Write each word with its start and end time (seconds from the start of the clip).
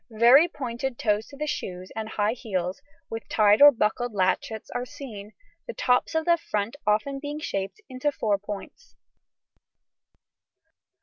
Very 0.17 0.47
pointed 0.47 0.97
toes 0.97 1.27
to 1.27 1.37
the 1.37 1.45
shoes, 1.45 1.91
and 1.95 2.09
high 2.09 2.33
heels, 2.33 2.81
with 3.11 3.29
tied 3.29 3.61
or 3.61 3.71
buckled 3.71 4.15
latchets, 4.15 4.71
are 4.73 4.83
seen, 4.83 5.31
the 5.67 5.75
tops 5.75 6.15
of 6.15 6.25
the 6.25 6.37
front 6.37 6.75
often 6.87 7.19
being 7.19 7.39
shaped 7.39 7.79
into 7.87 8.11
four 8.11 8.39
points. 8.39 8.95